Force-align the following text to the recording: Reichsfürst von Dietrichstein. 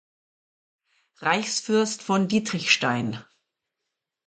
Reichsfürst 1.17 2.01
von 2.01 2.27
Dietrichstein. 2.27 3.23